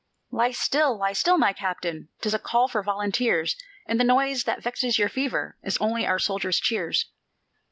"Lie 0.31 0.49
still, 0.49 0.97
lie 0.97 1.13
still, 1.13 1.37
my 1.37 1.53
Captain, 1.53 2.09
'Tis 2.21 2.33
a 2.33 2.39
call 2.39 2.67
for 2.67 2.81
volunteers; 2.81 3.55
And 3.85 3.99
the 3.99 4.03
noise 4.03 4.45
that 4.45 4.63
vexes 4.63 4.97
your 4.97 5.09
fever 5.09 5.57
Is 5.61 5.77
only 5.77 6.07
our 6.07 6.17
soldiers' 6.17 6.59
cheers." 6.59 7.05